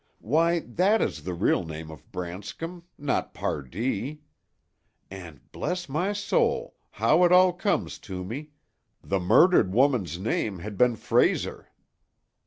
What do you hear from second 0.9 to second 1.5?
is the